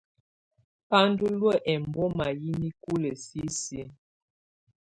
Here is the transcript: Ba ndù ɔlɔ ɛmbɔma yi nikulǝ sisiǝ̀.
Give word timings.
Ba 0.89 0.99
ndù 1.09 1.25
ɔlɔ 1.33 1.51
ɛmbɔma 1.71 2.25
yi 2.41 2.51
nikulǝ 2.61 3.09
sisiǝ̀. 3.23 3.87